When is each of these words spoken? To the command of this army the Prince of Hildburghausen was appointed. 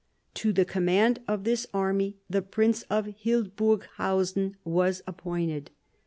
To 0.33 0.51
the 0.51 0.65
command 0.65 1.19
of 1.27 1.43
this 1.43 1.67
army 1.75 2.17
the 2.27 2.41
Prince 2.41 2.81
of 2.89 3.05
Hildburghausen 3.05 4.55
was 4.65 5.03
appointed. 5.05 5.69